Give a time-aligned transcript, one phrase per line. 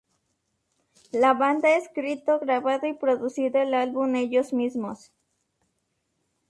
[1.11, 5.11] La banda ha escrito, grabado y producido el álbum ellos mismos.